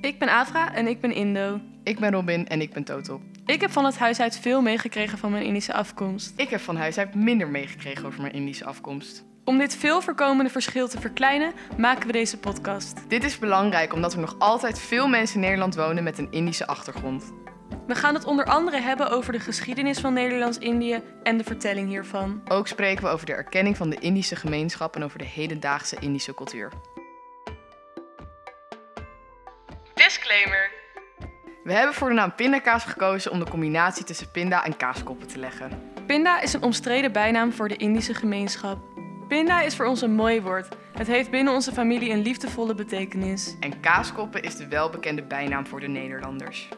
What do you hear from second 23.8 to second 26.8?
de Indische gemeenschap en over de hedendaagse Indische cultuur.